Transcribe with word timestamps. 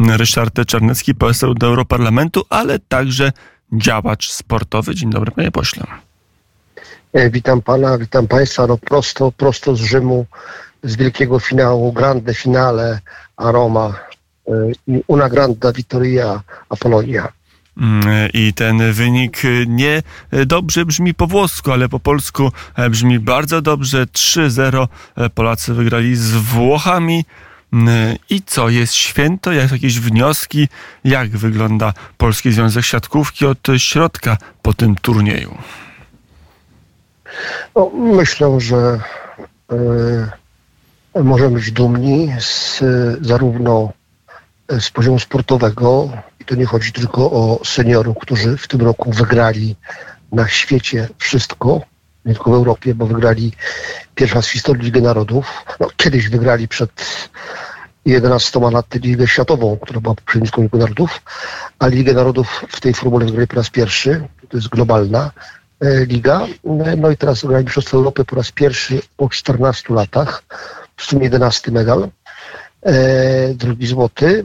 Ryszard 0.00 0.66
Czarnecki, 0.66 1.14
poseł 1.14 1.54
do 1.54 1.66
Europarlamentu, 1.66 2.44
ale 2.48 2.78
także 2.78 3.32
działacz 3.72 4.30
sportowy. 4.30 4.94
Dzień 4.94 5.10
dobry, 5.10 5.30
panie 5.30 5.50
pośle. 5.50 5.84
E, 7.12 7.30
witam 7.30 7.62
pana, 7.62 7.98
witam 7.98 8.28
państwa. 8.28 8.66
No 8.66 8.78
prosto, 8.78 9.32
prosto 9.32 9.76
z 9.76 9.80
Rzymu, 9.80 10.26
z 10.82 10.96
wielkiego 10.96 11.38
finału, 11.38 11.92
grande 11.92 12.34
finale 12.34 13.00
a 13.36 13.50
Roma, 13.52 13.94
e, 14.48 14.52
una 15.06 15.28
grande 15.28 15.72
vittoria 15.72 16.42
a 16.68 16.76
Polonia. 16.76 17.28
Mm, 17.76 18.28
I 18.34 18.52
ten 18.52 18.92
wynik 18.92 19.42
nie 19.66 20.02
dobrze 20.46 20.84
brzmi 20.84 21.14
po 21.14 21.26
włosku, 21.26 21.72
ale 21.72 21.88
po 21.88 22.00
polsku 22.00 22.52
brzmi 22.90 23.18
bardzo 23.18 23.62
dobrze. 23.62 24.06
3-0 24.06 24.88
Polacy 25.34 25.74
wygrali 25.74 26.16
z 26.16 26.30
Włochami. 26.30 27.24
Mm, 27.72 28.16
I 28.30 28.42
co, 28.42 28.68
jest 28.68 28.94
święto? 28.94 29.52
Jak 29.52 29.72
jakieś 29.72 30.00
wnioski? 30.00 30.68
Jak 31.04 31.30
wygląda 31.30 31.92
Polski 32.16 32.52
Związek 32.52 32.84
Siatkówki 32.84 33.46
od 33.46 33.58
środka 33.76 34.36
po 34.62 34.74
tym 34.74 34.96
turnieju? 34.96 35.58
No, 37.76 37.90
myślę, 37.94 38.60
że 38.60 39.00
y, 41.16 41.22
możemy 41.22 41.54
być 41.54 41.72
dumni 41.72 42.32
z, 42.40 42.82
zarówno 43.20 43.92
z 44.80 44.90
poziomu 44.90 45.18
sportowego, 45.18 46.10
i 46.40 46.44
to 46.44 46.54
nie 46.54 46.66
chodzi 46.66 46.92
tylko 46.92 47.30
o 47.30 47.60
seniorów, 47.64 48.16
którzy 48.20 48.56
w 48.56 48.68
tym 48.68 48.80
roku 48.80 49.12
wygrali 49.12 49.76
na 50.32 50.48
świecie 50.48 51.08
wszystko, 51.18 51.80
nie 52.24 52.34
tylko 52.34 52.50
w 52.50 52.54
Europie, 52.54 52.94
bo 52.94 53.06
wygrali 53.06 53.52
pierwszy 54.14 54.34
raz 54.34 54.46
w 54.46 54.50
historii 54.50 54.84
Ligi 54.84 55.02
Narodów. 55.02 55.64
No, 55.80 55.88
kiedyś 55.96 56.28
wygrali 56.28 56.68
przed 56.68 56.90
11 58.06 58.60
lat 58.60 58.94
Ligę 58.94 59.26
Światową, 59.26 59.78
która 59.82 60.00
była 60.00 60.14
poprzedniczką 60.14 60.62
Ligi 60.62 60.78
Narodów, 60.78 61.22
a 61.78 61.86
Ligę 61.86 62.12
Narodów 62.12 62.64
w 62.68 62.80
tej 62.80 62.94
formule 62.94 63.26
wygrali 63.26 63.46
po 63.46 63.56
raz 63.56 63.70
pierwszy, 63.70 64.28
to 64.48 64.56
jest 64.56 64.68
globalna 64.68 65.30
e, 65.80 66.04
liga. 66.04 66.46
No 66.96 67.10
i 67.10 67.16
teraz 67.16 67.42
wygrali 67.42 67.64
Mistrzostwo 67.64 67.96
Europy 67.96 68.24
po 68.24 68.36
raz 68.36 68.50
pierwszy 68.52 69.00
po 69.16 69.28
14 69.28 69.94
latach, 69.94 70.42
w 70.96 71.04
sumie 71.04 71.24
11 71.24 71.70
medal. 71.70 72.08
E, 72.82 73.54
drugi 73.54 73.86
złoty, 73.86 74.44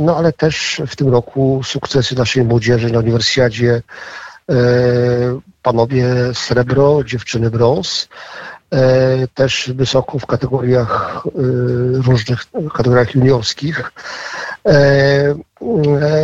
no 0.00 0.16
ale 0.16 0.32
też 0.32 0.82
w 0.86 0.96
tym 0.96 1.08
roku 1.08 1.60
sukcesy 1.64 2.14
naszej 2.14 2.44
młodzieży 2.44 2.90
na 2.90 2.98
uniwersjadzie 2.98 3.82
e, 4.50 4.54
panowie 5.62 6.06
srebro, 6.34 7.04
dziewczyny 7.04 7.50
brąz, 7.50 8.08
też 9.34 9.72
wysoko 9.74 10.18
w 10.18 10.26
kategoriach 10.26 11.22
e, 11.26 11.30
różnych 12.02 12.44
kategoriach 12.74 13.14
juniorskich. 13.14 13.92
E, 14.66 15.34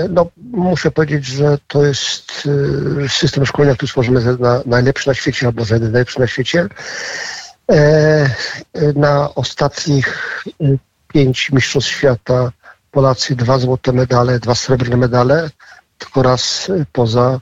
no, 0.09 0.27
muszę 0.53 0.91
powiedzieć, 0.91 1.27
że 1.27 1.59
to 1.69 1.85
jest 1.85 2.49
system 3.09 3.47
szkolenia, 3.47 3.75
który 3.75 3.89
stworzymy 3.89 4.37
na, 4.39 4.63
najlepszy 4.67 5.09
na 5.09 5.15
świecie, 5.15 5.47
albo 5.47 5.65
że 5.65 5.79
najlepszy 5.79 6.21
na 6.21 6.27
świecie. 6.27 6.69
Na 8.95 9.35
ostatnich 9.35 10.45
pięć 11.09 11.51
mistrzostw 11.51 11.91
świata 11.91 12.53
Polacy 12.91 13.37
dwa 13.37 13.59
złote 13.59 13.93
medale, 13.93 14.39
dwa 14.39 14.55
srebrne 14.55 14.97
medale, 14.97 15.51
tylko 15.99 16.23
raz 16.23 16.71
poza 16.93 17.41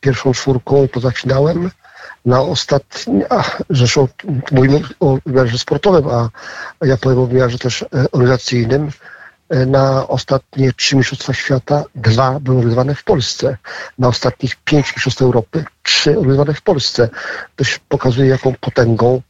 pierwszą 0.00 0.32
czwórką 0.32 0.88
poza 0.88 1.10
finałem 1.10 1.70
na 2.24 2.40
ostatni, 2.40 3.22
a 3.30 3.44
zresztą 3.70 4.08
mówimy 4.52 4.80
o 5.00 5.18
wymiarze 5.26 5.58
sportowym, 5.58 6.08
a 6.08 6.30
ja 6.86 6.96
powiem 6.96 7.18
o 7.18 7.26
wymiarze 7.26 7.58
też 7.58 7.82
e, 7.82 7.86
organizacyjnym. 8.12 8.90
E, 9.48 9.66
na 9.66 10.08
ostatnie 10.08 10.72
trzy 10.72 10.96
Mistrzostwa 10.96 11.32
Świata 11.34 11.84
dwa 11.94 12.40
były 12.40 12.56
organizowane 12.56 12.94
w 12.94 13.04
Polsce. 13.04 13.56
Na 13.98 14.08
ostatnich 14.08 14.56
pięć 14.56 14.86
Mistrzostw 14.96 15.22
Europy 15.22 15.64
trzy 15.82 16.10
organizowane 16.10 16.54
w 16.54 16.62
Polsce. 16.62 17.08
To 17.56 17.64
się 17.64 17.78
pokazuje, 17.88 18.28
jaką 18.28 18.54
potęgą 18.60 19.22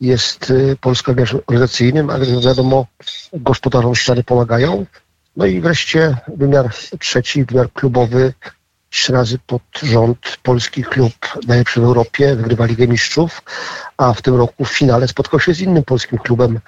jest 0.00 0.50
e, 0.50 0.76
Polska 0.76 1.12
w 1.12 1.14
wymiarze 1.14 1.38
organizacyjnym, 1.46 2.10
ale 2.10 2.26
wiadomo, 2.40 2.86
gospodarzom 3.32 3.94
ściany 3.94 4.24
pomagają. 4.24 4.86
No 5.36 5.46
i 5.46 5.60
wreszcie 5.60 6.16
wymiar 6.36 6.70
trzeci, 6.98 7.44
wymiar 7.44 7.72
klubowy, 7.72 8.32
trzy 8.92 9.12
razy 9.12 9.38
pod 9.46 9.62
rząd 9.82 10.38
polski 10.42 10.84
klub 10.84 11.14
najlepszy 11.46 11.80
w 11.80 11.84
Europie, 11.84 12.36
wygrywa 12.36 12.66
Ligę 12.66 12.88
Mistrzów, 12.88 13.42
a 13.96 14.12
w 14.12 14.22
tym 14.22 14.34
roku 14.34 14.64
w 14.64 14.68
finale 14.70 15.08
spotkał 15.08 15.40
się 15.40 15.54
z 15.54 15.60
innym 15.60 15.84
polskim 15.84 16.18
klubem. 16.18 16.60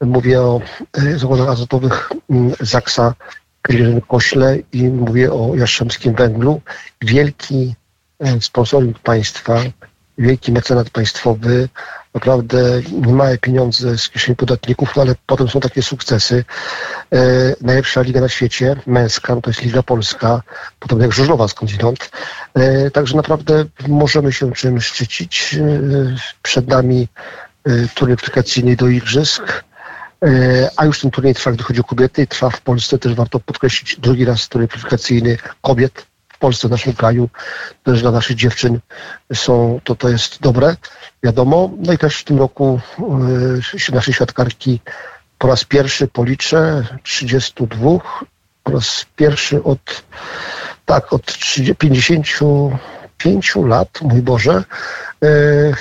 Mówię 0.00 0.40
o 0.40 0.60
e, 0.92 1.18
zakładach 1.18 1.48
azotowych 1.48 2.12
mm, 2.30 2.52
Zaksa 2.60 3.14
Kośle 4.08 4.58
i 4.72 4.82
mówię 4.82 5.32
o 5.32 5.54
Jastrzębskim 5.56 6.14
Węglu. 6.14 6.60
Wielki 7.00 7.74
e, 8.20 8.40
sponsoring 8.40 8.98
państwa, 8.98 9.62
wielki 10.18 10.52
mecenat 10.52 10.90
państwowy, 10.90 11.68
naprawdę 12.14 12.82
niemałe 13.06 13.38
pieniądze 13.38 13.98
z 13.98 14.08
kieszeni 14.08 14.36
podatników, 14.36 14.96
no 14.96 15.02
ale 15.02 15.14
potem 15.26 15.48
są 15.48 15.60
takie 15.60 15.82
sukcesy. 15.82 16.44
E, 17.12 17.18
najlepsza 17.60 18.02
liga 18.02 18.20
na 18.20 18.28
świecie, 18.28 18.76
męska, 18.86 19.34
no 19.34 19.40
to 19.40 19.50
jest 19.50 19.62
Liga 19.62 19.82
Polska, 19.82 20.42
potem 20.78 21.00
jak 21.00 21.12
Żużlowa 21.12 21.48
skądinąd. 21.48 22.10
E, 22.54 22.90
także 22.90 23.16
naprawdę 23.16 23.64
możemy 23.88 24.32
się 24.32 24.52
czym 24.52 24.80
szczycić. 24.80 25.54
E, 25.54 25.62
przed 26.42 26.68
nami 26.68 27.08
e, 27.64 27.88
turniej 27.94 28.14
aplikacyjny 28.14 28.76
do 28.76 28.88
Igrzysk. 28.88 29.64
E, 30.24 30.70
a 30.76 30.84
już 30.84 31.00
ten 31.00 31.10
turniej 31.10 31.34
trwa, 31.34 31.52
gdy 31.52 31.64
chodzi 31.64 31.80
o 31.80 31.84
kobiety, 31.84 32.26
trwa 32.26 32.50
w 32.50 32.60
Polsce, 32.60 32.98
też 32.98 33.14
warto 33.14 33.40
podkreślić 33.40 34.00
drugi 34.00 34.24
raz 34.24 34.48
turniej 34.48 34.68
kwalifikacyjny 34.68 35.38
kobiet 35.62 36.11
Polsce, 36.42 36.68
w 36.68 36.70
naszym 36.70 36.92
kraju, 36.92 37.28
też 37.84 38.02
dla 38.02 38.10
naszych 38.10 38.36
dziewczyn 38.36 38.80
są, 39.34 39.80
to, 39.84 39.94
to 39.94 40.08
jest 40.08 40.40
dobre, 40.40 40.76
wiadomo. 41.22 41.70
No 41.78 41.92
i 41.92 41.98
też 41.98 42.16
w 42.18 42.24
tym 42.24 42.38
roku 42.38 42.80
y, 43.88 43.92
nasze 43.92 44.12
świadkarki 44.12 44.80
po 45.38 45.48
raz 45.48 45.64
pierwszy 45.64 46.08
policzę 46.08 46.84
32, 47.02 47.90
po 48.62 48.72
raz 48.72 49.06
pierwszy 49.16 49.62
od, 49.62 50.04
tak, 50.86 51.12
od 51.12 51.26
30, 51.26 51.74
55 51.74 53.56
lat, 53.56 53.88
mój 54.02 54.22
Boże, 54.22 54.64
y, 55.24 55.74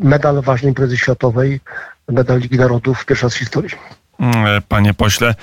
medal 0.00 0.42
ważnej 0.42 0.68
imprezy 0.68 0.96
światowej, 0.96 1.60
medal 2.08 2.38
Ligi 2.38 2.58
Narodów, 2.58 3.04
pierwsza 3.06 3.30
z 3.30 3.34
historii. 3.34 3.76
Mm, 4.20 4.62
panie 4.68 4.94
pośle, 4.94 5.34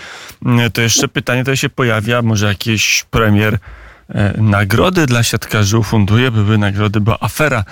mm, 0.45 0.71
to 0.71 0.81
jeszcze 0.81 1.07
pytanie 1.07 1.43
to 1.43 1.55
się 1.55 1.69
pojawia, 1.69 2.21
może 2.21 2.47
jakiś 2.47 3.05
premier 3.11 3.57
nagrody 4.37 5.05
dla 5.05 5.23
siatkarzy 5.23 5.77
ufunduje, 5.77 6.31
były 6.31 6.57
nagrody, 6.57 7.01
była 7.01 7.17
afera 7.19 7.63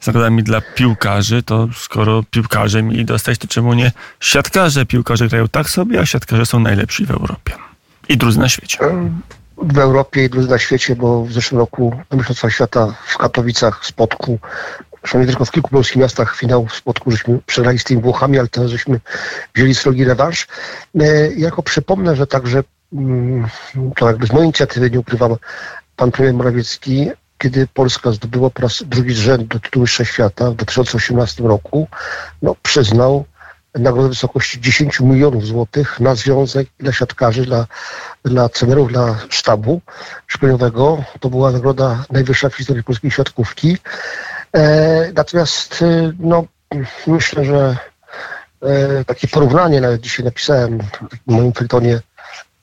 z 0.00 0.06
nagrodami 0.06 0.42
dla 0.42 0.60
piłkarzy, 0.60 1.42
to 1.42 1.68
skoro 1.74 2.22
piłkarze 2.30 2.82
mieli 2.82 3.04
dostać, 3.04 3.38
to 3.38 3.48
czemu 3.48 3.74
nie 3.74 3.92
siatkarze? 4.20 4.86
Piłkarze 4.86 5.28
grają 5.28 5.48
tak 5.48 5.70
sobie, 5.70 6.00
a 6.00 6.06
siatkarze 6.06 6.46
są 6.46 6.60
najlepsi 6.60 7.06
w 7.06 7.10
Europie 7.10 7.52
i 8.08 8.16
drudzy 8.16 8.38
na 8.38 8.48
świecie. 8.48 8.78
W 9.58 9.78
Europie 9.78 10.24
i 10.24 10.30
drudzy 10.30 10.48
na 10.48 10.58
świecie, 10.58 10.96
bo 10.96 11.24
w 11.24 11.32
zeszłym 11.32 11.58
roku 11.58 12.02
na 12.10 12.16
Mistrzostwach 12.16 12.52
Świata 12.52 12.94
w 13.06 13.18
Katowicach, 13.18 13.80
zresztą 13.82 15.18
nie 15.20 15.26
tylko 15.26 15.44
w 15.44 15.50
kilku 15.50 15.70
polskich 15.70 15.96
miastach 15.96 16.36
finał 16.36 16.66
w 16.66 16.74
Spodku, 16.74 17.10
żeśmy 17.10 17.38
przegrali 17.46 17.78
z 17.78 17.84
tymi 17.84 18.02
Włochami, 18.02 18.38
ale 18.38 18.48
teraz 18.48 18.70
żeśmy 18.70 19.00
wzięli 19.54 19.74
srogi 19.74 20.04
rewanż. 20.04 20.46
E, 21.00 21.32
jako 21.32 21.62
przypomnę, 21.62 22.16
że 22.16 22.26
także 22.26 22.64
mm, 22.92 23.48
to 23.96 24.06
jakby 24.06 24.26
z 24.26 24.32
mojej 24.32 24.44
inicjatywy, 24.44 24.90
nie 24.90 25.00
ukrywam, 25.00 25.36
pan 25.96 26.10
premier 26.10 26.34
Morawiecki, 26.34 27.10
kiedy 27.38 27.66
Polska 27.66 28.12
zdobyła 28.12 28.50
po 28.50 28.62
raz 28.62 28.82
drugi 28.86 29.14
z 29.14 29.18
rzędu 29.18 29.60
tytuł 29.60 29.82
Mistrza 29.82 30.04
Świata 30.04 30.50
w 30.50 30.54
2018 30.54 31.42
roku, 31.42 31.88
no, 32.42 32.56
przyznał 32.62 33.24
nagrodę 33.74 34.08
w 34.08 34.12
wysokości 34.12 34.60
10 34.60 35.00
milionów 35.00 35.46
złotych 35.46 36.00
na 36.00 36.14
związek 36.14 36.68
dla 36.78 36.92
siatkarzy, 36.92 37.42
dla, 37.42 37.66
dla 38.24 38.48
trenerów, 38.48 38.92
dla 38.92 39.18
sztabu 39.28 39.80
szkoleniowego. 40.26 41.04
To 41.20 41.30
była 41.30 41.50
nagroda 41.50 42.04
najwyższa 42.10 42.48
w 42.48 42.54
historii 42.54 42.84
polskiej 42.84 43.10
siatkówki. 43.10 43.78
E, 44.52 45.12
natomiast 45.12 45.82
e, 45.82 46.12
no, 46.18 46.44
myślę, 47.06 47.44
że 47.44 47.76
e, 48.62 49.04
takie 49.04 49.28
porównanie, 49.28 49.80
nawet 49.80 50.00
dzisiaj 50.00 50.24
napisałem 50.24 50.78
w 51.26 51.32
moim 51.32 51.52
feltonie 51.52 52.00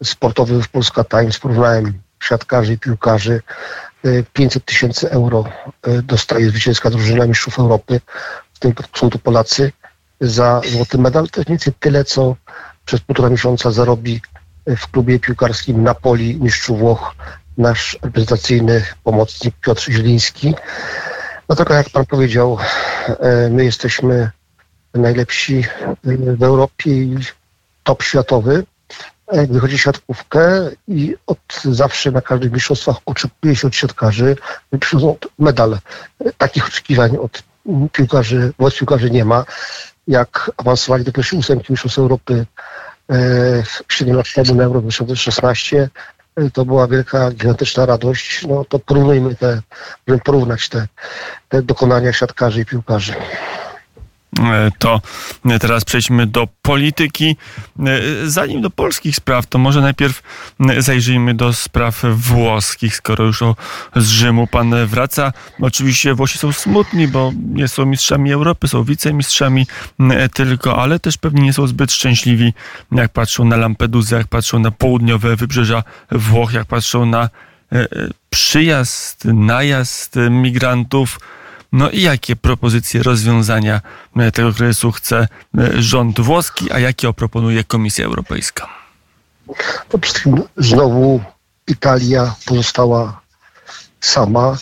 sportowym 0.03 0.63
w 0.63 0.69
Polska 0.69 1.03
Times, 1.03 1.39
porównałem 1.39 1.93
siatkarzy 2.21 2.73
i 2.73 2.77
piłkarzy. 2.77 3.41
500 4.33 4.63
y, 4.63 4.65
tysięcy 4.65 5.11
euro 5.11 5.45
y, 5.87 6.01
dostaje 6.01 6.49
zwycięska 6.49 6.89
drużyna 6.89 7.27
mistrzów 7.27 7.59
Europy, 7.59 8.01
w 8.53 8.59
tym 8.59 8.73
są 8.95 9.09
to 9.09 9.19
Polacy, 9.19 9.71
za 10.21 10.61
złoty 10.71 10.97
medal. 10.97 11.29
To 11.29 11.39
jest 11.39 11.49
mniej 11.49 11.57
więcej 11.57 11.73
tyle, 11.79 12.03
co 12.05 12.35
przez 12.85 13.01
półtora 13.01 13.29
miesiąca 13.29 13.71
zarobi 13.71 14.21
w 14.67 14.87
klubie 14.87 15.19
piłkarskim 15.19 15.83
Napoli 15.83 16.35
mistrzów 16.35 16.79
Włoch 16.79 17.15
nasz 17.57 17.97
reprezentacyjny 18.01 18.85
pomocnik 19.03 19.55
Piotr 19.55 19.91
Zieliński. 19.91 20.55
No 21.49 21.55
tak 21.55 21.69
jak 21.69 21.89
pan 21.89 22.05
powiedział, 22.05 22.57
y, 23.09 23.49
my 23.49 23.65
jesteśmy 23.65 24.31
najlepsi 24.93 25.63
w 26.37 26.43
Europie 26.43 26.91
i 26.91 27.17
top 27.83 28.03
światowy. 28.03 28.63
Wychodzi 29.49 29.77
siatkówkę 29.77 30.69
i 30.87 31.15
od 31.27 31.61
zawsze 31.63 32.11
na 32.11 32.21
każdych 32.21 32.51
mistrzostwach 32.51 32.95
oczekuje 33.05 33.55
się 33.55 33.67
od 33.67 33.75
siatkarzy, 33.75 34.35
przychodzą 34.79 35.15
medale. 35.39 35.79
Takich 36.37 36.67
oczekiwań 36.67 37.17
od 37.17 37.43
piłkarzy, 37.91 38.53
wobec 38.59 38.77
piłkarzy 38.77 39.11
nie 39.11 39.25
ma. 39.25 39.45
Jak 40.07 40.51
awansowali 40.57 41.03
do 41.03 41.11
pierwszej 41.11 41.39
ósemki 41.39 41.73
Mistrzostw 41.73 41.99
Europy 41.99 42.45
7 43.89 44.15
lat 44.15 44.25
na 44.55 44.63
Euro 44.63 44.81
2016, 44.81 45.89
to 46.53 46.65
była 46.65 46.87
wielka, 46.87 47.31
gigantyczna 47.31 47.85
radość. 47.85 48.45
No 48.47 48.65
to 48.65 48.79
porównujmy 48.79 49.35
te, 49.35 49.61
porównać 50.25 50.69
te, 50.69 50.87
te 51.49 51.61
dokonania 51.61 52.13
siatkarzy 52.13 52.61
i 52.61 52.65
piłkarzy. 52.65 53.13
E, 54.39 54.71
to 54.79 55.01
teraz 55.59 55.85
przejdźmy 55.85 56.27
do 56.27 56.47
polityki. 56.61 57.35
E, 57.79 58.01
zanim 58.29 58.61
do 58.61 58.69
polskich 58.69 59.15
spraw, 59.15 59.45
to 59.45 59.57
może 59.57 59.81
najpierw 59.81 60.23
zajrzyjmy 60.77 61.33
do 61.33 61.53
spraw 61.53 62.01
włoskich, 62.15 62.95
skoro 62.95 63.25
już 63.25 63.41
o, 63.41 63.55
z 63.95 64.07
Rzymu 64.07 64.47
pan 64.47 64.85
wraca. 64.85 65.33
Oczywiście 65.61 66.13
Włosi 66.13 66.37
są 66.37 66.51
smutni, 66.51 67.07
bo 67.07 67.31
nie 67.53 67.67
są 67.67 67.85
mistrzami 67.85 68.33
Europy, 68.33 68.67
są 68.67 68.83
wicemistrzami 68.83 69.67
tylko, 70.33 70.81
ale 70.81 70.99
też 70.99 71.17
pewnie 71.17 71.41
nie 71.41 71.53
są 71.53 71.67
zbyt 71.67 71.91
szczęśliwi, 71.91 72.53
jak 72.91 73.11
patrzą 73.11 73.45
na 73.45 73.57
Lampedusę, 73.57 74.15
jak 74.15 74.27
patrzą 74.27 74.59
na 74.59 74.71
południowe 74.71 75.35
wybrzeża 75.35 75.83
Włoch, 76.11 76.53
jak 76.53 76.65
patrzą 76.65 77.05
na 77.05 77.29
e, 77.71 77.87
przyjazd, 78.29 79.25
najazd 79.25 80.15
migrantów 80.29 81.19
no 81.71 81.89
i 81.89 82.01
jakie 82.01 82.35
propozycje 82.35 83.03
rozwiązania 83.03 83.81
e, 84.17 84.31
tego 84.31 84.53
kryzysu 84.53 84.91
chce 84.91 85.27
e, 85.57 85.81
rząd 85.81 86.19
włoski, 86.19 86.71
a 86.71 86.79
jakie 86.79 87.09
oproponuje 87.09 87.63
Komisja 87.63 88.05
Europejska? 88.05 88.67
To 89.89 89.97
przede 89.97 90.01
wszystkim 90.01 90.43
znowu 90.57 91.21
Italia 91.67 92.35
pozostała 92.45 93.21
sama 93.99 94.57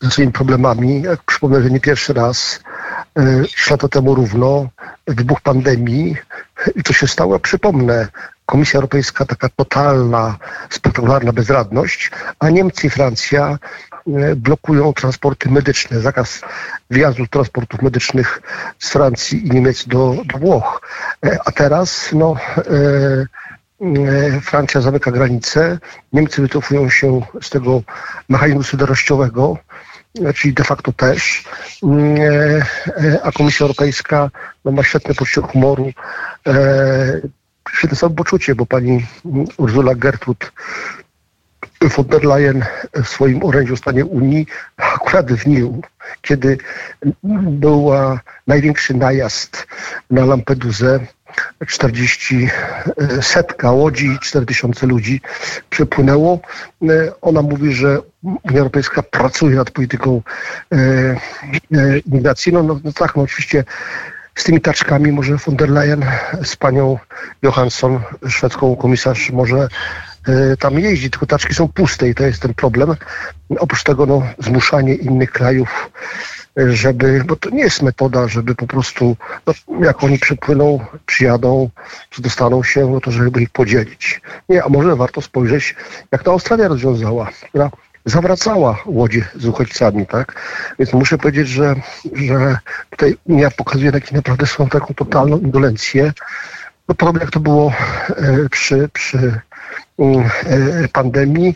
ze 0.00 0.10
swoimi 0.10 0.32
problemami. 0.32 1.02
Jak 1.02 1.22
przypomnę, 1.22 1.62
że 1.62 1.70
nie 1.70 1.80
pierwszy 1.80 2.12
raz, 2.12 2.60
trzy 3.56 3.70
lata 3.70 3.88
temu 3.88 4.14
równo, 4.14 4.68
wybuch 5.06 5.40
pandemii 5.40 6.16
i 6.76 6.82
to 6.82 6.92
się 6.92 7.06
stało, 7.08 7.38
przypomnę, 7.38 8.08
Komisja 8.46 8.76
Europejska 8.78 9.24
taka 9.24 9.48
totalna, 9.48 10.36
spektakularna 10.70 11.32
bezradność, 11.32 12.10
a 12.38 12.50
Niemcy 12.50 12.86
i 12.86 12.90
Francja 12.90 13.48
e, 13.48 13.91
blokują 14.36 14.92
transporty 14.92 15.50
medyczne, 15.50 16.00
zakaz 16.00 16.40
wjazdu 16.90 17.26
transportów 17.26 17.82
medycznych 17.82 18.42
z 18.78 18.90
Francji 18.90 19.46
i 19.46 19.50
Niemiec 19.50 19.86
do, 19.86 20.16
do 20.24 20.38
Włoch. 20.38 20.80
E, 21.26 21.38
a 21.44 21.52
teraz 21.52 22.10
no, 22.12 22.36
e, 22.58 23.26
Francja 24.42 24.80
zamyka 24.80 25.10
granice, 25.10 25.78
Niemcy 26.12 26.42
wycofują 26.42 26.90
się 26.90 27.20
z 27.40 27.50
tego 27.50 27.82
mechanizmu 28.28 28.62
solidarnościowego, 28.62 29.58
czyli 30.34 30.54
de 30.54 30.64
facto 30.64 30.92
też, 30.92 31.44
a 33.22 33.32
Komisja 33.32 33.64
Europejska 33.64 34.30
no, 34.64 34.72
ma 34.72 34.82
świetne 34.82 35.14
poczucie 35.14 35.40
humoru, 35.40 35.92
świetne 37.72 37.96
samopoczucie, 37.96 38.54
bo 38.54 38.66
pani 38.66 39.06
Ursula 39.56 39.94
Gertrud 39.94 40.52
von 41.88 42.06
der 42.06 42.24
Leyen 42.24 42.64
w 42.94 43.08
swoim 43.08 43.44
orędziu 43.44 43.76
stanie 43.76 44.04
Unii 44.04 44.46
akurat 44.76 45.32
w 45.32 45.44
dniu, 45.44 45.82
kiedy 46.22 46.58
była 47.50 48.20
największy 48.46 48.94
najazd 48.94 49.66
na 50.10 50.24
Lampedusę, 50.24 51.00
40 51.66 52.48
setka 53.20 53.70
łodzi, 53.70 54.18
4000 54.20 54.86
ludzi 54.86 55.20
przepłynęło. 55.70 56.40
Ona 57.20 57.42
mówi, 57.42 57.72
że 57.72 57.98
Unia 58.22 58.58
Europejska 58.58 59.02
pracuje 59.02 59.56
nad 59.56 59.70
polityką 59.70 60.22
e, 60.72 60.76
e, 60.76 61.98
imigracji. 61.98 62.52
No, 62.52 62.62
no, 62.62 62.80
no 62.84 62.92
tak, 62.92 63.16
no 63.16 63.22
oczywiście 63.22 63.64
z 64.34 64.44
tymi 64.44 64.60
taczkami 64.60 65.12
może 65.12 65.36
von 65.36 65.56
der 65.56 65.70
Leyen 65.70 66.04
z 66.44 66.56
panią 66.56 66.98
Johansson, 67.42 68.00
szwedzką 68.28 68.76
komisarz, 68.76 69.30
może 69.30 69.68
tam 70.58 70.78
jeździ, 70.78 71.10
tylko 71.10 71.26
taczki 71.26 71.54
są 71.54 71.68
puste 71.68 72.08
i 72.08 72.14
to 72.14 72.24
jest 72.24 72.42
ten 72.42 72.54
problem. 72.54 72.94
Oprócz 73.58 73.82
tego 73.82 74.06
no, 74.06 74.22
zmuszanie 74.38 74.94
innych 74.94 75.30
krajów, 75.30 75.90
żeby, 76.56 77.24
bo 77.26 77.36
to 77.36 77.50
nie 77.50 77.62
jest 77.62 77.82
metoda, 77.82 78.28
żeby 78.28 78.54
po 78.54 78.66
prostu, 78.66 79.16
no, 79.46 79.54
jak 79.80 80.04
oni 80.04 80.18
przypłyną, 80.18 80.80
przyjadą, 81.06 81.70
dostaną 82.18 82.62
się, 82.62 82.86
no 82.86 83.00
to 83.00 83.10
żeby 83.10 83.42
ich 83.42 83.50
podzielić. 83.50 84.20
Nie, 84.48 84.64
a 84.64 84.68
może 84.68 84.96
warto 84.96 85.20
spojrzeć, 85.20 85.74
jak 86.12 86.22
to 86.22 86.30
Australia 86.30 86.68
rozwiązała, 86.68 87.30
która 87.48 87.70
zawracała 88.04 88.78
łodzie 88.86 89.24
z 89.34 89.46
uchodźcami, 89.46 90.06
tak? 90.06 90.40
Więc 90.78 90.92
muszę 90.92 91.18
powiedzieć, 91.18 91.48
że, 91.48 91.74
że 92.14 92.58
tutaj 92.90 93.16
Unia 93.24 93.50
pokazuje 93.50 93.92
taki 93.92 94.14
naprawdę 94.14 94.46
swoją 94.46 94.68
taką 94.68 94.94
totalną 94.94 95.38
indolencję. 95.38 96.12
No, 96.88 96.94
podobnie 96.94 97.20
jak 97.20 97.30
to 97.30 97.40
było 97.40 97.72
e, 98.08 98.48
przy, 98.50 98.88
przy 98.92 99.18
e, 99.18 99.40
pandemii 100.92 101.54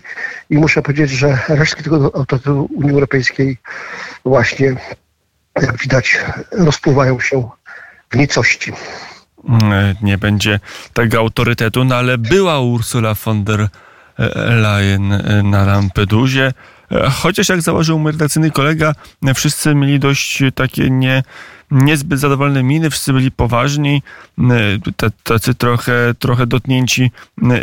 i 0.50 0.58
muszę 0.58 0.82
powiedzieć, 0.82 1.10
że 1.10 1.38
resztki 1.48 1.82
tego 1.82 1.96
autorytetu 2.14 2.68
Unii 2.74 2.92
Europejskiej 2.92 3.58
właśnie, 4.24 4.76
jak 5.62 5.78
widać, 5.78 6.18
rozpływają 6.52 7.20
się 7.20 7.48
w 8.10 8.16
nicości. 8.16 8.72
Mm, 9.48 9.96
nie 10.02 10.18
będzie 10.18 10.60
tego 10.92 11.18
autorytetu, 11.18 11.84
no 11.84 11.96
ale 11.96 12.18
była 12.18 12.60
Ursula 12.60 13.14
von 13.14 13.44
der 13.44 13.68
Leyen 14.48 15.22
na 15.50 15.64
Lampedusie. 15.64 16.52
Chociaż 17.10 17.48
jak 17.48 17.62
założył 17.62 17.98
mój 17.98 18.12
kolega, 18.52 18.92
wszyscy 19.34 19.74
mieli 19.74 19.98
dość 19.98 20.42
takie 20.54 20.90
nie, 20.90 21.22
niezbyt 21.70 22.20
zadowolone 22.20 22.62
miny, 22.62 22.90
wszyscy 22.90 23.12
byli 23.12 23.30
poważni, 23.30 24.02
tacy 25.22 25.54
trochę, 25.54 26.14
trochę 26.18 26.46
dotknięci 26.46 27.10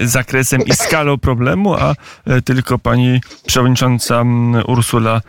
zakresem 0.04 0.62
i 0.62 0.74
skalą 0.74 1.18
problemu, 1.18 1.74
a 1.74 1.96
tylko 2.46 2.80
pani 2.80 3.22
przewodnicząca 3.46 4.24
Ursula 4.68 5.22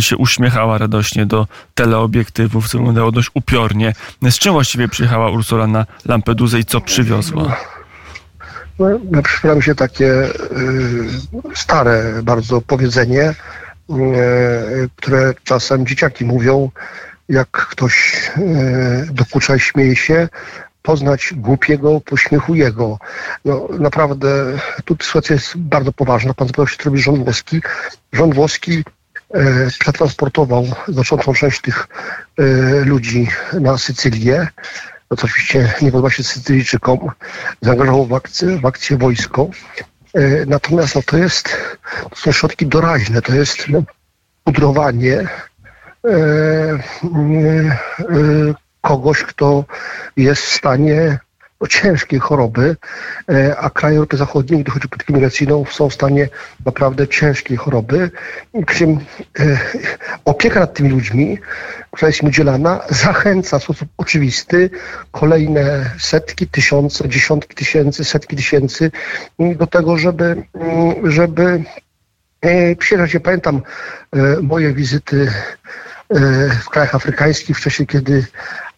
się 0.00 0.16
uśmiechała 0.16 0.78
radośnie 0.78 1.26
do 1.26 1.46
teleobiektywów, 1.74 2.68
co 2.68 2.78
wyglądało 2.78 3.12
dość 3.12 3.30
upiornie. 3.34 3.94
Z 4.30 4.38
czym 4.38 4.52
właściwie 4.52 4.88
przyjechała 4.88 5.30
Ursula 5.30 5.66
na 5.66 5.86
Lampedusę 6.06 6.58
i 6.58 6.64
co 6.64 6.80
przywiozła? 6.80 7.56
no, 9.44 9.54
mi 9.54 9.62
się 9.62 9.74
takie 9.74 10.06
y, 10.06 10.30
stare 11.54 12.22
bardzo 12.22 12.60
powiedzenie, 12.60 13.34
y, 13.90 14.88
które 14.96 15.34
czasem 15.44 15.86
dzieciaki 15.86 16.24
mówią, 16.24 16.70
jak 17.28 17.50
ktoś 17.50 18.14
y, 18.38 19.12
dokucza 19.12 19.58
śmieje 19.58 19.96
się, 19.96 20.28
poznać 20.82 21.34
głupiego 21.36 22.00
po 22.00 22.16
śmiechu 22.16 22.54
jego. 22.54 22.98
No, 23.44 23.68
naprawdę 23.78 24.28
tu 24.84 24.96
sytuacja 25.00 25.34
jest 25.34 25.56
bardzo 25.56 25.92
poważna. 25.92 26.34
Pan 26.34 26.48
zapytał 26.48 26.68
się, 26.68 26.76
co 26.76 26.84
robi 26.84 26.98
rząd 26.98 27.24
włoski. 27.24 27.60
Rząd 28.12 28.34
włoski 28.34 28.84
przetransportował 29.78 30.66
znaczącą 30.88 31.34
część 31.34 31.60
tych 31.60 31.88
ludzi 32.84 33.28
na 33.60 33.78
Sycylię 33.78 34.48
to 35.12 35.16
co 35.16 35.26
oczywiście 35.26 35.74
nie 35.82 35.92
podoba 35.92 36.10
się 36.10 36.22
Sycylijczykom, 36.22 36.98
zaangażował 37.60 38.06
w 38.06 38.14
akcję, 38.14 38.58
w 38.58 38.66
akcję 38.66 38.96
wojsko. 38.96 39.50
E, 40.14 40.46
natomiast 40.46 40.94
no, 40.94 41.02
to 41.06 41.16
jest, 41.16 41.56
to 42.10 42.16
są 42.16 42.32
środki 42.32 42.66
doraźne, 42.66 43.22
to 43.22 43.34
jest 43.34 43.68
no, 43.68 43.82
pudrowanie 44.44 45.18
e, 45.18 45.22
e, 45.22 45.28
kogoś, 48.80 49.22
kto 49.22 49.64
jest 50.16 50.42
w 50.42 50.52
stanie 50.52 51.18
o 51.62 51.66
ciężkie 51.66 52.18
choroby, 52.18 52.76
e, 53.28 53.56
a 53.56 53.70
kraje 53.70 53.96
Europy 53.96 54.16
Zachodniej, 54.16 54.62
gdy 54.62 54.70
chodzi 54.70 54.86
o 54.86 54.88
politykę 54.88 55.12
migracyjną, 55.12 55.64
są 55.70 55.88
w 55.88 55.94
stanie 55.94 56.28
naprawdę 56.64 57.08
ciężkiej 57.08 57.56
choroby. 57.56 58.10
E, 58.54 59.58
opieka 60.24 60.60
nad 60.60 60.74
tymi 60.74 60.88
ludźmi, 60.90 61.38
która 61.90 62.08
jest 62.08 62.22
im 62.22 62.28
udzielana, 62.28 62.80
zachęca 62.88 63.58
w 63.58 63.62
sposób 63.62 63.88
oczywisty 63.96 64.70
kolejne 65.10 65.90
setki, 65.98 66.46
tysiące, 66.46 67.08
dziesiątki 67.08 67.54
tysięcy, 67.54 68.04
setki 68.04 68.36
tysięcy 68.36 68.90
do 69.38 69.66
tego, 69.66 69.96
żeby, 69.98 70.42
żeby 71.04 71.64
e, 72.40 72.76
przyjeżdżać. 72.76 73.14
Ja 73.14 73.20
pamiętam 73.20 73.62
moje 74.42 74.72
wizyty 74.72 75.32
w 76.62 76.68
krajach 76.70 76.94
afrykańskich 76.94 77.56
w 77.56 77.60
czasie, 77.60 77.86
kiedy 77.86 78.26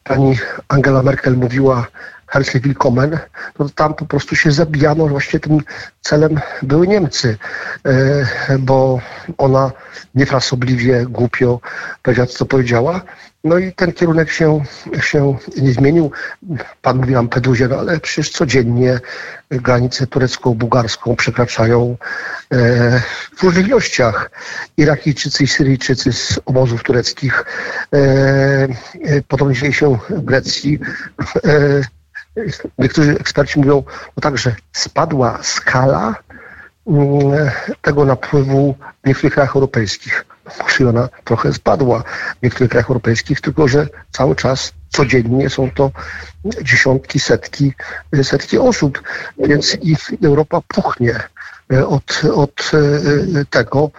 pani 0.04 0.38
Angela 0.68 1.02
Merkel 1.02 1.36
mówiła 1.36 1.86
Herzlich 2.26 2.62
Willkommen, 2.62 3.18
to 3.58 3.68
tam 3.68 3.94
po 3.94 4.06
prostu 4.06 4.36
się 4.36 4.52
zabijano. 4.52 5.06
Właśnie 5.06 5.40
tym 5.40 5.58
celem 6.00 6.40
były 6.62 6.88
Niemcy, 6.88 7.36
e, 7.86 8.58
bo 8.58 9.00
ona 9.38 9.72
niefrasobliwie, 10.14 11.06
głupio 11.06 11.60
powiedziała, 12.02 12.26
co 12.26 12.46
powiedziała. 12.46 13.00
No 13.44 13.58
i 13.58 13.72
ten 13.72 13.92
kierunek 13.92 14.30
się, 14.30 14.60
się 15.00 15.36
nie 15.56 15.72
zmienił. 15.72 16.10
Pan 16.82 17.04
o 17.04 17.06
Lampedusie, 17.06 17.68
no 17.68 17.76
ale 17.76 18.00
przecież 18.00 18.30
codziennie 18.30 19.00
granicę 19.50 20.06
turecko-bułgarską 20.06 21.16
przekraczają 21.16 21.96
e, 22.52 23.00
w 23.36 23.42
różnych 23.42 23.66
ilościach 23.66 24.30
Irakijczycy 24.76 25.44
i 25.44 25.46
Syryjczycy 25.46 26.12
z 26.12 26.40
obozów 26.44 26.82
tureckich. 26.82 27.44
E, 27.92 27.98
e, 27.98 28.68
podobnie 29.28 29.54
dzieje 29.54 29.72
się 29.72 29.98
w 30.10 30.24
Grecji. 30.24 30.78
E, 31.44 31.80
niektórzy 32.78 33.10
eksperci 33.20 33.58
mówią, 33.58 33.82
no 34.16 34.20
tak, 34.20 34.38
że 34.38 34.54
spadła 34.72 35.38
skala 35.42 36.14
mm, 36.86 37.50
tego 37.82 38.04
napływu 38.04 38.74
w 39.04 39.08
niektórych 39.08 39.34
krajach 39.34 39.56
europejskich. 39.56 40.24
Może 40.62 40.88
ona 40.88 41.08
trochę 41.24 41.52
spadła 41.52 42.02
w 42.40 42.42
niektórych 42.42 42.70
krajach 42.70 42.88
europejskich, 42.88 43.40
tylko 43.40 43.68
że 43.68 43.88
cały 44.10 44.36
czas, 44.36 44.72
codziennie 44.88 45.50
są 45.50 45.70
to 45.70 45.90
dziesiątki, 46.62 47.20
setki, 47.20 47.72
setki 48.22 48.58
osób, 48.58 49.02
więc 49.38 49.76
i 49.82 49.96
Europa 50.22 50.60
puchnie 50.68 51.20
od, 51.88 52.22
od 52.34 52.70
e, 52.74 53.44
tego. 53.44 53.90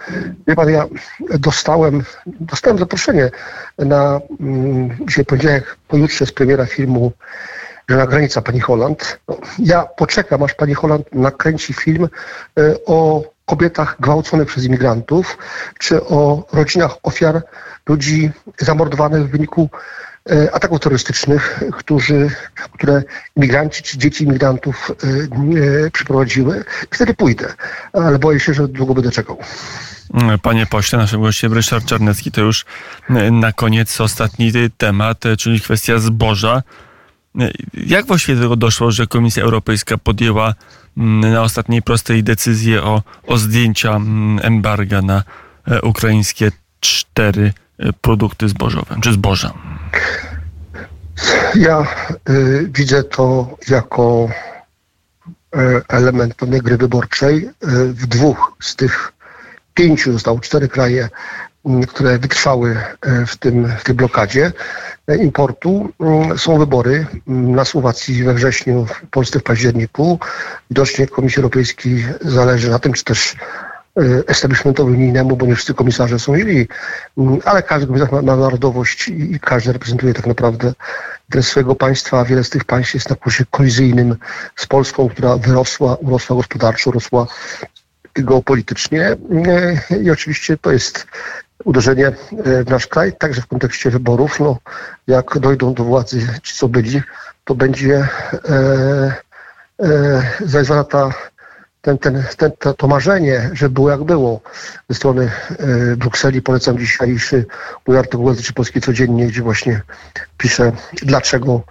Wie 0.46 0.56
pan, 0.56 0.70
ja 0.70 0.86
dostałem, 1.38 2.02
dostałem 2.26 2.78
zaproszenie 2.78 3.30
na 3.78 4.20
mm, 4.40 4.96
dzisiaj 5.08 5.24
poniedziałek, 5.24 5.76
pojutrze 5.88 6.26
z 6.26 6.32
premiera 6.32 6.66
filmu 6.66 7.12
że 7.88 8.06
granica 8.06 8.42
pani 8.42 8.60
Holland. 8.60 9.18
Ja 9.58 9.84
poczekam, 9.96 10.42
aż 10.42 10.54
pani 10.54 10.74
Holland 10.74 11.14
nakręci 11.14 11.72
film 11.72 12.08
e, 12.58 12.74
o 12.86 13.22
kobietach 13.46 13.96
gwałconych 14.00 14.48
przez 14.48 14.64
imigrantów, 14.64 15.38
czy 15.78 16.04
o 16.04 16.46
rodzinach 16.52 16.96
ofiar 17.02 17.42
ludzi 17.88 18.30
zamordowanych 18.58 19.26
w 19.26 19.30
wyniku 19.30 19.70
e, 20.30 20.54
ataków 20.54 20.80
terrorystycznych, 20.80 21.62
którzy, 21.72 22.30
które 22.72 23.02
imigranci 23.36 23.82
czy 23.82 23.98
dzieci 23.98 24.24
imigrantów 24.24 24.90
e, 25.86 25.90
przyprowadziły. 25.90 26.64
Wtedy 26.90 27.14
pójdę, 27.14 27.54
ale 27.92 28.18
boję 28.18 28.40
się, 28.40 28.54
że 28.54 28.68
długo 28.68 28.94
będę 28.94 29.10
czekał. 29.10 29.38
Panie 30.42 30.66
pośle, 30.66 30.98
naszym 30.98 31.22
gościem 31.22 31.52
Ryszard 31.52 31.84
Czarnecki 31.84 32.32
to 32.32 32.40
już 32.40 32.64
na 33.32 33.52
koniec 33.52 34.00
ostatni 34.00 34.52
temat, 34.78 35.24
czyli 35.38 35.60
kwestia 35.60 35.98
zboża. 35.98 36.62
Jak 37.74 38.06
właściwie 38.06 38.36
do 38.36 38.42
tego 38.42 38.56
doszło, 38.56 38.90
że 38.90 39.06
Komisja 39.06 39.42
Europejska 39.42 39.98
podjęła 39.98 40.54
mm, 40.96 41.32
na 41.32 41.42
ostatniej 41.42 41.82
prostej 41.82 42.22
decyzję 42.24 42.82
o, 42.82 43.02
o 43.26 43.38
zdjęcia 43.38 43.96
mm, 43.96 44.40
embarga 44.42 45.02
na 45.02 45.22
e, 45.68 45.80
ukraińskie 45.80 46.52
cztery 46.80 47.52
e, 47.78 47.92
produkty 47.92 48.48
zbożowe, 48.48 48.96
czy 49.00 49.12
zboża? 49.12 49.52
Ja 51.54 51.86
y, 52.30 52.70
widzę 52.74 53.04
to 53.04 53.56
jako 53.68 54.28
element 55.88 56.34
pewnej 56.34 56.60
gry 56.60 56.76
wyborczej. 56.76 57.50
W 57.88 58.06
dwóch 58.06 58.56
z 58.60 58.76
tych 58.76 59.12
pięciu 59.74 60.12
zostało 60.12 60.40
cztery 60.40 60.68
kraje 60.68 61.08
które 61.88 62.18
wytrwały 62.18 62.76
e, 63.02 63.26
w, 63.26 63.36
tym, 63.36 63.72
w 63.78 63.84
tej 63.84 63.94
blokadzie 63.94 64.52
e, 65.08 65.16
importu. 65.16 65.92
Mm, 66.00 66.38
są 66.38 66.58
wybory 66.58 67.06
mm, 67.28 67.54
na 67.54 67.64
Słowacji 67.64 68.24
we 68.24 68.34
wrześniu, 68.34 68.86
w 68.86 69.10
Polsce 69.10 69.38
w 69.38 69.42
październiku. 69.42 70.18
Widocznie 70.70 71.06
Komisji 71.06 71.40
Europejskiej 71.40 72.04
zależy 72.20 72.70
na 72.70 72.78
tym, 72.78 72.92
czy 72.92 73.04
też 73.04 73.34
e, 73.34 74.02
establishmentowi 74.28 74.92
unijnemu, 74.92 75.36
bo 75.36 75.46
nie 75.46 75.54
wszyscy 75.54 75.74
komisarze 75.74 76.18
są 76.18 76.38
źli, 76.38 76.68
mm, 77.18 77.38
ale 77.44 77.62
każdy 77.62 77.86
komisarz 77.86 78.10
ma, 78.10 78.22
ma 78.22 78.36
narodowość 78.36 79.08
i, 79.08 79.40
każdy 79.40 79.72
reprezentuje 79.72 80.14
tak 80.14 80.26
naprawdę 80.26 80.72
interes 81.28 81.48
swojego 81.48 81.74
państwa, 81.74 82.24
wiele 82.24 82.44
z 82.44 82.50
tych 82.50 82.64
państw 82.64 82.94
jest 82.94 83.10
na 83.10 83.16
kursie 83.16 83.44
kolizyjnym 83.50 84.16
z 84.56 84.66
Polską, 84.66 85.08
która 85.08 85.36
wyrosła, 85.36 85.94
urosła 85.94 86.36
gospodarczo, 86.36 86.90
urosła 86.90 87.26
geopolitycznie 88.14 89.16
i 90.02 90.10
oczywiście 90.10 90.56
to 90.56 90.72
jest 90.72 91.06
uderzenie 91.64 92.06
e, 92.06 92.64
w 92.64 92.70
nasz 92.70 92.86
kraj, 92.86 93.12
także 93.18 93.40
w 93.42 93.46
kontekście 93.46 93.90
wyborów. 93.90 94.40
No, 94.40 94.58
jak 95.06 95.38
dojdą 95.38 95.74
do 95.74 95.84
władzy 95.84 96.26
ci, 96.42 96.54
co 96.54 96.68
byli, 96.68 97.02
to 97.44 97.54
będzie 97.54 98.08
e, 98.48 99.14
e, 99.82 100.84
ta, 100.90 101.10
ten, 101.82 101.98
ten, 101.98 102.24
ten, 102.36 102.52
to, 102.58 102.74
to 102.74 102.88
marzenie, 102.88 103.50
że 103.52 103.68
było 103.68 103.90
jak 103.90 104.04
było 104.04 104.40
ze 104.88 104.96
strony 104.96 105.30
e, 105.58 105.96
Brukseli. 105.96 106.42
Polecam 106.42 106.78
dzisiejszy 106.78 107.46
mój 107.86 107.98
artykuł 107.98 108.26
Gazety 108.26 108.52
Polskiej 108.52 108.82
Codziennie, 108.82 109.26
gdzie 109.26 109.42
właśnie 109.42 109.82
piszę, 110.38 110.72
dlaczego 111.02 111.62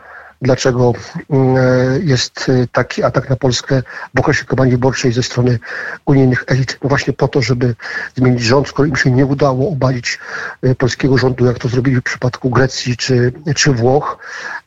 dlaczego 0.46 0.94
mm, 1.30 1.58
e, 1.58 2.00
jest 2.04 2.50
e, 2.50 2.68
taki 2.68 3.04
atak 3.04 3.30
na 3.30 3.36
Polskę 3.36 3.84
w 4.16 4.20
okresie 4.20 4.46
kampanii 4.46 4.72
wyborczej 4.72 5.14
ze 5.14 5.24
strony 5.24 5.60
unijnych 6.06 6.44
elit. 6.48 6.78
No 6.84 6.90
właśnie 6.90 7.14
po 7.14 7.28
to, 7.28 7.42
żeby 7.42 7.76
zmienić 8.16 8.42
rząd, 8.42 8.68
skoro 8.68 8.88
im 8.88 8.96
się 8.96 9.12
nie 9.12 9.26
udało 9.26 9.70
obalić 9.70 10.20
e, 10.62 10.76
polskiego 10.76 11.18
rządu, 11.18 11.46
jak 11.46 11.60
to 11.60 11.68
zrobili 11.68 11.98
w 11.98 12.04
przypadku 12.04 12.50
Grecji 12.50 12.98
czy, 12.98 13.34
czy 13.56 13.72
Włoch 13.72 14.18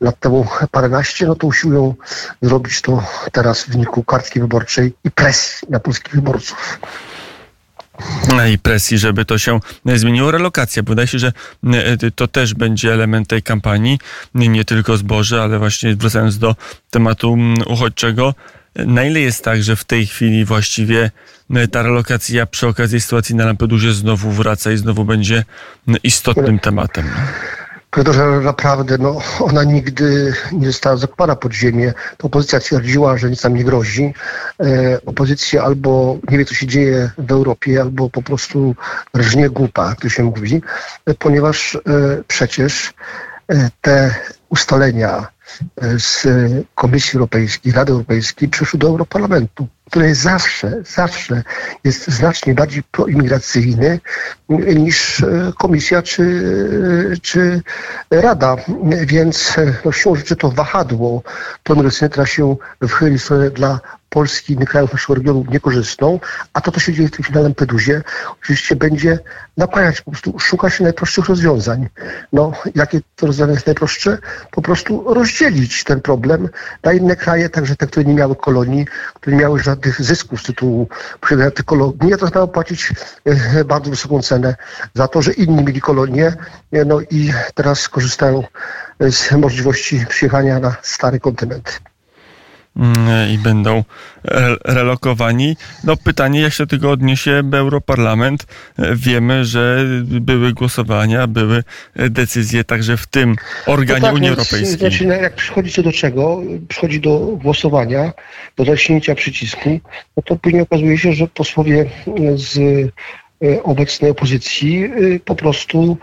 lat 0.01 0.19
temu 0.19 0.47
paręnaście, 0.71 1.27
no 1.27 1.35
to 1.35 1.47
usiłują 1.47 1.95
zrobić 2.41 2.81
to 2.81 3.03
teraz 3.31 3.63
w 3.63 3.69
wyniku 3.69 4.03
kartki 4.03 4.39
wyborczej 4.39 4.93
i 5.03 5.11
presji 5.11 5.67
na 5.69 5.79
polskich 5.79 6.15
wyborców 6.15 6.79
i 8.53 8.57
presji, 8.57 8.97
żeby 8.97 9.25
to 9.25 9.37
się 9.37 9.59
zmieniło. 9.85 10.31
Relokacja, 10.31 10.83
wydaje 10.83 11.07
się, 11.07 11.19
że 11.19 11.33
e, 11.73 12.11
to 12.11 12.27
też 12.27 12.53
będzie 12.53 12.93
element 12.93 13.27
tej 13.27 13.43
kampanii, 13.43 13.99
nie 14.35 14.65
tylko 14.65 14.97
zboże, 14.97 15.41
ale 15.41 15.59
właśnie 15.59 15.95
wracając 15.95 16.37
do 16.37 16.55
tematu 16.89 17.37
uchodźczego, 17.65 18.33
na 18.75 19.03
ile 19.03 19.19
jest 19.19 19.43
tak, 19.43 19.63
że 19.63 19.75
w 19.75 19.83
tej 19.83 20.07
chwili 20.07 20.45
właściwie 20.45 21.11
ta 21.71 21.83
relokacja 21.83 22.45
przy 22.45 22.67
okazji 22.67 23.01
sytuacji 23.01 23.35
na 23.35 23.45
Lampedusie 23.45 23.93
znowu 23.93 24.31
wraca 24.31 24.71
i 24.71 24.77
znowu 24.77 25.05
będzie 25.05 25.43
istotnym 26.03 26.59
tematem? 26.59 27.09
Że 28.11 28.39
naprawdę 28.39 28.97
no, 28.97 29.17
ona 29.39 29.63
nigdy 29.63 30.33
nie 30.51 30.67
została 30.67 30.97
zakopana 30.97 31.35
pod 31.35 31.53
ziemię. 31.53 31.93
To 32.17 32.27
opozycja 32.27 32.59
twierdziła, 32.59 33.17
że 33.17 33.29
nic 33.29 33.43
nam 33.43 33.55
nie 33.55 33.63
grozi. 33.63 34.13
E, 34.63 34.99
opozycja 35.05 35.63
albo 35.63 36.17
nie 36.31 36.37
wie, 36.37 36.45
co 36.45 36.53
się 36.53 36.67
dzieje 36.67 37.11
w 37.17 37.31
Europie, 37.31 37.81
albo 37.81 38.09
po 38.09 38.21
prostu 38.21 38.75
rżnie 39.17 39.49
głupa, 39.49 39.89
jak 39.89 40.01
to 40.01 40.09
się 40.09 40.23
mówi, 40.23 40.61
e, 41.05 41.13
ponieważ 41.13 41.75
e, 41.75 41.79
przecież 42.27 42.93
e, 43.51 43.69
te 43.81 44.15
ustalenia 44.49 45.27
e, 45.81 45.99
z 45.99 46.27
Komisji 46.75 47.17
Europejskiej, 47.17 47.71
Rady 47.71 47.91
Europejskiej 47.91 48.49
przyszły 48.49 48.79
do 48.79 48.87
Europarlamentu 48.87 49.67
który 49.89 50.15
zawsze, 50.15 50.83
zawsze 50.85 51.43
jest 51.83 52.07
znacznie 52.07 52.53
bardziej 52.53 52.83
proimigracyjny 52.83 53.99
niż 54.49 55.21
e, 55.21 55.53
komisja 55.57 56.01
czy, 56.01 56.23
e, 57.13 57.17
czy 57.17 57.61
rada. 58.11 58.55
Więc 59.05 59.57
e, 59.57 59.73
no, 59.85 59.91
siłą 59.91 60.15
rzeczy 60.15 60.35
to 60.35 60.51
wahadło 60.51 61.23
proimigracyjne 61.63 62.09
teraz 62.09 62.29
się 62.29 62.55
wychyli 62.81 63.17
dla 63.51 63.79
Polski, 64.09 64.53
innych 64.53 64.69
krajów 64.69 64.93
naszego 64.93 65.13
regionu 65.15 65.45
niekorzystną, 65.49 66.19
a 66.53 66.61
to, 66.61 66.71
co 66.71 66.79
się 66.79 66.93
dzieje 66.93 67.07
w 67.07 67.11
tym 67.11 67.25
finale 67.25 67.43
Lampedusie, 67.43 68.01
oczywiście 68.41 68.75
będzie 68.75 69.19
nakłaniać, 69.57 70.01
po 70.01 70.11
prostu 70.11 70.39
szukać 70.39 70.79
najprostszych 70.79 71.25
rozwiązań. 71.25 71.89
No, 72.33 72.51
jakie 72.75 73.01
to 73.15 73.27
rozwiązanie 73.27 73.53
jest 73.53 73.67
najprostsze? 73.67 74.17
Po 74.51 74.61
prostu 74.61 75.13
rozdzielić 75.13 75.83
ten 75.83 76.01
problem 76.01 76.49
na 76.83 76.93
inne 76.93 77.15
kraje, 77.15 77.49
także 77.49 77.75
te, 77.75 77.87
które 77.87 78.05
nie 78.05 78.13
miały 78.13 78.35
kolonii, 78.35 78.85
które 79.13 79.35
nie 79.35 79.41
miały 79.41 79.59
żadnych 79.59 80.01
zysków 80.01 80.41
z 80.41 80.43
tytułu 80.43 80.87
posiadania 81.21 81.51
tych 81.51 81.65
kolonii, 81.65 82.17
to 82.19 82.29
mają 82.35 82.47
płacić 82.47 82.93
e, 83.25 83.65
bardzo 83.65 83.89
wysoką 83.89 84.21
cenę 84.21 84.55
za 84.93 85.07
to, 85.07 85.21
że 85.21 85.33
inni 85.33 85.63
mieli 85.63 85.81
kolonie, 85.81 86.33
no 86.85 87.01
i 87.01 87.33
teraz 87.55 87.89
korzystają 87.89 88.43
z 88.99 89.31
możliwości 89.31 90.05
przyjechania 90.09 90.59
na 90.59 90.75
stary 90.81 91.19
kontynent. 91.19 91.81
Mm, 92.75 93.31
i 93.33 93.37
będą 93.37 93.83
relokowani. 94.65 95.55
No 95.83 95.97
pytanie, 95.97 96.41
jak 96.41 96.53
się 96.53 96.63
do 96.63 96.69
tego 96.69 96.91
odniesie 96.91 97.43
Europarlament. 97.53 98.45
Wiemy, 98.93 99.45
że 99.45 99.85
były 100.03 100.53
głosowania, 100.53 101.27
były 101.27 101.63
decyzje 101.95 102.63
także 102.63 102.97
w 102.97 103.07
tym 103.07 103.35
organie 103.65 103.99
no 103.99 104.07
tak, 104.07 104.15
Unii 104.15 104.29
Europejskiej. 104.29 104.77
Znaczy, 104.77 105.03
jak 105.03 105.35
przychodzicie 105.35 105.83
do 105.83 105.91
czego? 105.91 106.41
Przychodzi 106.67 106.99
do 106.99 107.19
głosowania, 107.19 108.11
do 108.57 108.65
zaśnięcia 108.65 109.15
przycisku, 109.15 109.79
no 110.17 110.23
to 110.23 110.35
później 110.35 110.61
okazuje 110.61 110.97
się, 110.97 111.13
że 111.13 111.27
posłowie 111.27 111.85
z 112.35 112.59
obecnej 113.63 114.11
opozycji 114.11 114.83
e, 114.83 115.19
po 115.19 115.35
prostu 115.35 115.97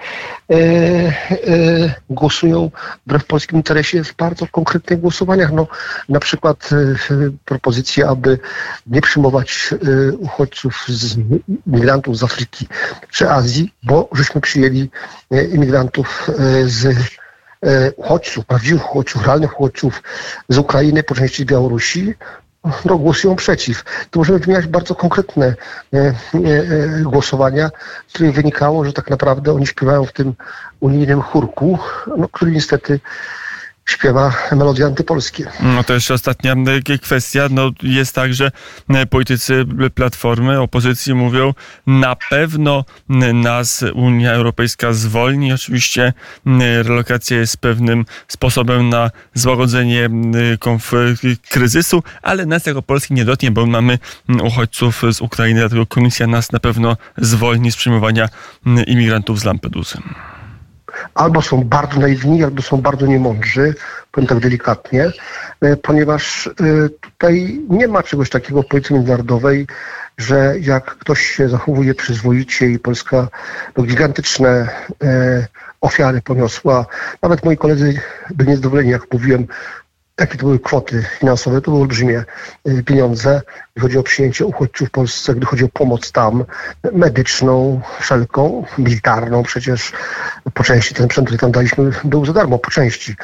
e, 0.50 0.54
e, 0.54 1.94
głosują 2.10 2.70
wbrew 3.06 3.24
polskim 3.24 3.56
interesie 3.56 4.04
w 4.04 4.14
bardzo 4.14 4.46
konkretnych 4.46 5.00
głosowaniach. 5.00 5.52
No, 5.52 5.66
na 6.08 6.20
przykład 6.20 6.70
e, 6.72 6.76
propozycja, 7.44 8.08
aby 8.08 8.38
nie 8.86 9.00
przyjmować 9.00 9.70
e, 9.72 10.12
uchodźców 10.12 10.84
z 10.88 11.16
migrantów 11.66 12.18
z 12.18 12.22
Afryki 12.22 12.68
czy 13.10 13.30
Azji, 13.30 13.74
bo 13.82 14.08
żeśmy 14.12 14.40
przyjęli 14.40 14.90
e, 15.30 15.44
imigrantów 15.44 16.28
e, 16.28 16.68
z 16.68 16.86
e, 17.62 17.92
uchodźców, 17.92 18.46
prawdziwych 18.46 18.90
uchodźców, 18.90 19.26
realnych 19.26 19.60
uchodźców 19.60 20.02
z 20.48 20.58
Ukrainy, 20.58 21.02
po 21.02 21.14
części 21.14 21.42
z 21.42 21.46
Białorusi, 21.46 22.14
no, 22.84 22.98
głosują 22.98 23.36
przeciw. 23.36 23.84
To 24.10 24.18
możemy 24.20 24.38
wymieniać 24.38 24.66
bardzo 24.66 24.94
konkretne 24.94 25.46
e, 25.46 25.98
e, 25.98 26.12
e, 26.34 27.02
głosowania, 27.02 27.70
z 28.08 28.12
których 28.12 28.34
wynikało, 28.34 28.84
że 28.84 28.92
tak 28.92 29.10
naprawdę 29.10 29.52
oni 29.52 29.66
śpiewają 29.66 30.04
w 30.04 30.12
tym 30.12 30.34
unijnym 30.80 31.22
chórku, 31.22 31.78
no, 32.16 32.28
który 32.28 32.50
niestety 32.50 33.00
śpiewa 33.86 34.32
melodie 34.52 34.86
antypolskie. 34.86 35.50
No 35.62 35.84
to 35.84 35.94
jeszcze 35.94 36.14
ostatnia 36.14 36.52
e, 36.88 36.98
kwestia. 36.98 37.48
No 37.50 37.70
jest 37.82 38.14
tak, 38.14 38.34
że 38.34 38.50
e, 38.88 39.06
politycy 39.06 39.64
Platformy, 39.94 40.60
opozycji 40.60 41.14
mówią, 41.14 41.54
na 41.86 42.16
pewno 42.30 42.84
n- 43.10 43.40
nas 43.40 43.84
Unia 43.94 44.32
Europejska 44.32 44.92
zwolni. 44.92 45.52
Oczywiście 45.52 46.12
relokacja 46.82 47.36
jest 47.38 47.56
pewnym 47.56 48.04
sposobem 48.28 48.88
na 48.88 49.10
złagodzenie 49.34 50.10
kryzysu, 51.50 52.02
ale 52.22 52.46
nas 52.46 52.66
jako 52.66 52.82
Polski 52.82 53.14
nie 53.14 53.24
dotknie, 53.24 53.50
bo 53.50 53.66
mamy 53.66 53.98
uchodźców 54.42 55.02
z 55.12 55.20
Ukrainy, 55.20 55.60
dlatego 55.60 55.86
komisja 55.86 56.26
nas 56.26 56.52
na 56.52 56.60
pewno 56.60 56.96
zwolni 57.18 57.72
z 57.72 57.76
przyjmowania 57.76 58.28
imigrantów 58.86 59.40
z 59.40 59.44
Lampedusy. 59.44 59.98
Albo 61.14 61.42
są 61.42 61.64
bardzo 61.64 62.00
naiwni, 62.00 62.44
albo 62.44 62.62
są 62.62 62.80
bardzo 62.80 63.06
niemądrzy, 63.06 63.74
powiem 64.12 64.28
tak 64.28 64.40
delikatnie, 64.40 65.10
e, 65.60 65.76
ponieważ 65.76 66.46
e, 66.46 66.52
tutaj 66.88 67.60
nie 67.68 67.88
ma 67.88 68.02
czegoś 68.02 68.30
takiego 68.30 68.62
w 68.62 68.66
polityce 68.66 68.94
międzynarodowej, 68.94 69.66
że 70.18 70.54
jak 70.60 70.84
ktoś 70.84 71.26
się 71.26 71.48
zachowuje 71.48 71.94
przyzwoicie 71.94 72.66
i 72.66 72.78
Polska 72.78 73.28
no, 73.76 73.84
gigantyczne 73.84 74.68
e, 75.04 75.46
ofiary 75.80 76.22
poniosła, 76.22 76.86
nawet 77.22 77.44
moi 77.44 77.56
koledzy 77.56 78.00
byli 78.34 78.50
niezadowoleni, 78.50 78.90
jak 78.90 79.12
mówiłem, 79.12 79.46
jakie 80.20 80.38
to 80.38 80.44
były 80.44 80.58
kwoty 80.58 81.04
finansowe, 81.18 81.60
to 81.60 81.70
były 81.70 81.82
olbrzymie 81.82 82.24
e, 82.64 82.82
pieniądze, 82.82 83.42
gdy 83.74 83.82
chodzi 83.82 83.98
o 83.98 84.02
przyjęcie 84.02 84.46
uchodźców 84.46 84.88
w 84.88 84.90
Polsce, 84.90 85.34
gdy 85.34 85.46
chodzi 85.46 85.64
o 85.64 85.68
pomoc 85.68 86.12
tam, 86.12 86.44
medyczną, 86.92 87.80
wszelką, 88.00 88.64
militarną 88.78 89.42
przecież, 89.42 89.92
po 90.54 90.64
części 90.64 90.94
ten 90.94 91.06
sprzęt, 91.06 91.26
który 91.26 91.38
tam 91.38 91.52
daliśmy, 91.52 91.90
był 92.04 92.26
za 92.26 92.32
darmo, 92.32 92.58
po 92.58 92.70
części, 92.70 93.16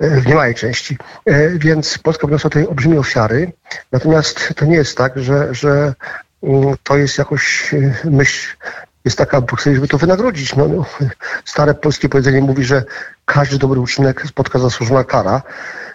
e, 0.00 0.20
w 0.20 0.26
niemałej 0.26 0.54
części. 0.54 0.96
E, 1.26 1.50
Więc 1.50 1.98
Polska 1.98 2.26
poniosła 2.26 2.50
tutaj 2.50 2.66
olbrzymie 2.66 2.98
ofiary, 2.98 3.52
natomiast 3.92 4.52
to 4.56 4.64
nie 4.64 4.76
jest 4.76 4.96
tak, 4.96 5.18
że, 5.18 5.54
że 5.54 5.94
mm, 6.42 6.76
to 6.82 6.96
jest 6.96 7.18
jakoś 7.18 7.74
myśl 8.04 8.56
jest 9.04 9.18
taka, 9.18 9.42
chcę, 9.56 9.74
żeby 9.74 9.88
to 9.88 9.98
wynagrodzić. 9.98 10.56
No, 10.56 10.68
no, 10.68 10.84
stare 11.44 11.74
polskie 11.74 12.08
powiedzenie 12.08 12.40
mówi, 12.40 12.64
że 12.64 12.84
każdy 13.24 13.58
dobry 13.58 13.80
uczynek 13.80 14.26
spotka 14.26 14.58
zasłużona 14.58 15.04
kara. 15.04 15.42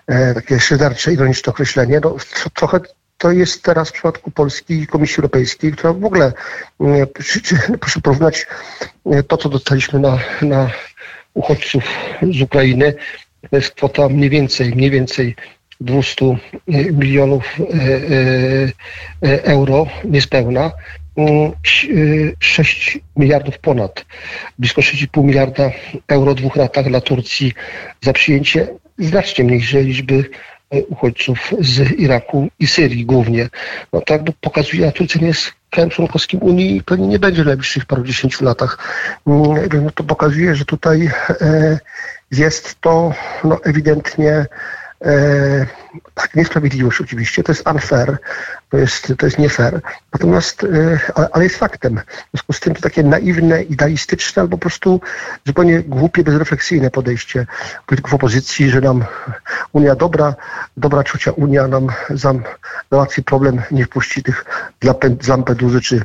E, 0.10 0.34
takie 0.34 0.60
szydercze, 0.60 1.14
ironiczne 1.14 1.50
określenie. 1.54 2.00
No, 2.04 2.10
tro- 2.10 2.50
trochę 2.54 2.80
to 3.18 3.32
jest 3.32 3.64
teraz 3.64 3.90
w 3.90 3.94
przypadku 3.94 4.32
Polski 4.32 4.74
i 4.82 4.88
Komisji 4.88 5.16
Europejskiej, 5.18 5.72
która 5.72 5.94
w 5.94 6.06
ogóle, 6.06 6.34
mm, 6.80 7.08
czy, 7.26 7.42
czy, 7.42 7.56
proszę 7.82 8.02
porównać 8.02 8.48
e, 9.06 9.24
to, 9.24 9.38
co 9.38 9.50
dostaliśmy 9.50 10.00
na, 10.00 10.20
na 10.42 10.70
uchodźców 11.34 11.84
z 12.32 12.42
Ukrainy, 12.42 12.94
to 13.50 13.56
jest 13.56 13.72
kwota 13.72 14.10
mniej 14.10 14.30
więcej, 14.30 14.76
mniej 14.76 14.92
więcej 14.92 15.36
200 15.82 16.26
milionów 16.94 17.44
e, 17.60 19.30
e, 19.30 19.44
euro, 19.44 19.88
niespełna. 20.04 20.72
Mm, 21.18 21.52
ś- 21.66 21.88
e, 21.90 22.34
6 22.40 23.00
miliardów 23.16 23.58
ponad, 23.60 24.06
blisko 24.60 24.82
6,5 24.82 25.24
miliarda 25.24 25.72
euro 26.08 26.32
w 26.32 26.36
dwóch 26.36 26.56
latach 26.56 26.88
dla 26.90 27.02
Turcji 27.02 27.54
za 28.02 28.14
przyjęcie 28.14 28.68
znacznie 29.00 29.44
mniejszej 29.44 29.86
liczby 29.86 30.30
e, 30.72 30.84
uchodźców 30.84 31.54
z 31.60 31.92
Iraku 31.92 32.48
i 32.60 32.68
Syrii 32.68 33.06
głównie. 33.06 33.50
No 33.94 34.02
to 34.02 34.14
jakby 34.14 34.34
pokazuje, 34.42 34.88
a 34.88 34.92
Turcja 34.92 35.22
nie 35.22 35.28
jest 35.28 35.54
krajem 35.70 35.90
członkowskim 35.90 36.40
Unii 36.44 36.78
i 36.78 36.84
pewnie 36.84 37.08
nie 37.08 37.20
będzie 37.20 37.44
w 37.44 37.46
najbliższych 37.46 37.86
paru 37.86 38.04
dziesięciu 38.04 38.46
latach. 38.46 38.78
Mm, 39.28 39.84
No 39.84 39.92
to 39.92 40.04
pokazuje, 40.04 40.56
że 40.56 40.66
tutaj 40.66 41.10
e, 41.42 41.80
jest 42.32 42.82
to 42.82 43.14
no, 43.44 43.64
ewidentnie 43.64 44.46
e, 45.06 45.66
tak, 46.14 46.36
niesprawiedliwość 46.36 47.02
oczywiście, 47.02 47.44
to 47.44 47.52
jest 47.52 47.70
unfair, 47.70 48.18
to 48.70 48.78
jest, 48.78 49.14
to 49.18 49.26
jest 49.26 49.38
nie 49.38 49.50
fair, 49.50 49.82
natomiast, 50.14 50.64
e, 50.64 51.00
ale, 51.16 51.30
ale 51.32 51.44
jest 51.44 51.58
faktem. 51.58 51.98
W 51.98 52.32
związku 52.32 52.54
z 52.54 52.60
tym 52.60 52.76
to 52.76 52.82
takie 52.82 53.04
naiwne, 53.04 53.64
idealistyczne 53.64 54.42
albo 54.42 54.58
po 54.58 54.62
prostu 54.62 55.02
zupełnie 55.48 55.80
głupie, 55.80 56.24
bezrefleksyjne 56.24 56.92
podejście 56.92 57.46
polityków 57.86 58.14
opozycji, 58.14 58.70
że 58.70 58.82
nam 58.82 59.06
Unia 59.72 59.96
dobra, 59.96 60.36
dobra 60.78 61.04
ciocia 61.04 61.32
Unia 61.32 61.68
nam 61.68 61.88
załatwi 62.92 63.24
problem, 63.24 63.62
nie 63.72 63.86
wpuści 63.86 64.24
tych 64.24 64.46
Lampe- 64.84 65.24
z 65.24 65.28
Lampedusy 65.28 65.82
czy 65.82 66.02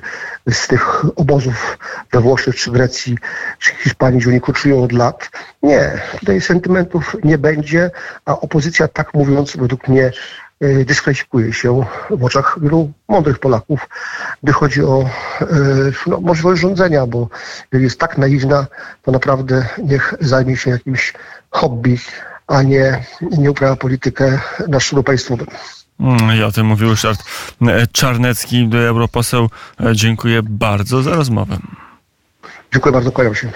z 0.51 0.67
tych 0.67 1.05
obozów 1.19 1.79
we 2.13 2.21
Włoszech, 2.21 2.57
czy 2.57 2.71
Grecji, 2.71 3.19
czy 3.59 3.75
Hiszpanii, 3.75 4.21
gdzie 4.21 4.31
oni 4.31 4.41
koczują 4.41 4.83
od 4.83 4.93
lat. 4.93 5.31
Nie, 5.63 6.01
tutaj 6.21 6.41
sentymentów 6.41 7.17
nie 7.25 7.39
będzie, 7.39 7.91
a 8.25 8.41
opozycja 8.41 8.84
tak 8.89 9.15
mówiąc 9.15 9.57
według 9.57 9.89
mnie 9.89 10.13
e, 10.61 10.85
dyskwalifikuje 10.85 11.53
się 11.53 11.85
w 12.11 12.25
oczach 12.25 12.59
wielu 12.63 12.93
mądrych 13.09 13.39
Polaków, 13.39 13.89
gdy 14.43 14.53
chodzi 14.53 14.83
o 14.83 15.11
e, 15.41 15.47
no, 16.07 16.21
możliwość 16.21 16.63
rządzenia, 16.63 17.07
bo 17.07 17.29
jeżeli 17.73 17.85
jest 17.85 18.01
tak 18.01 18.19
naiwna, 18.19 18.67
to 19.03 19.13
naprawdę 19.13 19.67
niech 19.83 20.15
zajmie 20.21 20.57
się 20.57 20.71
jakimś 20.71 21.13
hobby, 21.51 21.99
a 22.47 22.63
nie, 22.63 23.05
nie 23.39 23.51
uprawia 23.51 23.77
politykę 23.77 24.41
na 24.69 24.81
szczeblu 24.81 25.03
państwowym. 25.03 25.47
Mm, 26.01 26.37
I 26.39 26.43
o 26.43 26.53
tym 26.53 26.67
mówił 26.67 26.91
Ryszard 26.91 27.23
e, 27.63 27.87
Czarnecki, 27.87 28.71
europoseł. 28.89 29.51
E, 29.81 29.97
Dziękuję 29.97 30.41
bardzo 30.43 31.03
za 31.03 31.15
rozmowę. 31.15 31.59
Dziękuję 32.73 32.93
bardzo, 32.93 33.13
kłaniam 33.13 33.35
się. 33.35 33.51